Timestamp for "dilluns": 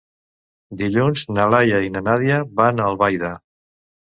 0.79-1.25